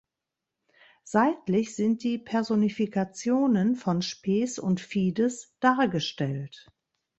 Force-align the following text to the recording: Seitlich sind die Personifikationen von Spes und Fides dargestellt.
Seitlich 1.03 1.75
sind 1.75 2.01
die 2.03 2.17
Personifikationen 2.17 3.75
von 3.75 4.01
Spes 4.01 4.57
und 4.57 4.81
Fides 4.81 5.53
dargestellt. 5.59 6.71